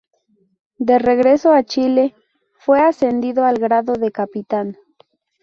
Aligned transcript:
De 0.79 0.97
regreso 0.97 1.53
a 1.53 1.61
Chile, 1.63 2.15
fue 2.57 2.79
ascendido 2.81 3.45
al 3.45 3.59
grado 3.59 3.93
de 3.93 4.11
Capitán. 4.11 4.77